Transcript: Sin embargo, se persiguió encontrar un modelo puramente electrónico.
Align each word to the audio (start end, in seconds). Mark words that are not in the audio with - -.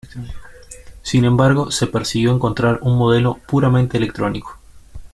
Sin 1.03 1.25
embargo, 1.25 1.69
se 1.69 1.85
persiguió 1.85 2.31
encontrar 2.33 2.79
un 2.81 2.97
modelo 2.97 3.35
puramente 3.47 3.97
electrónico. 3.97 4.57